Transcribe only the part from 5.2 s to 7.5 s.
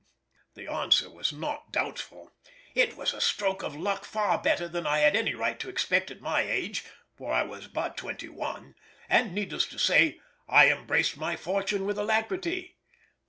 right to expect at my age (for I